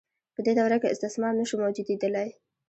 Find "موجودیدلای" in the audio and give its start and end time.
1.63-2.29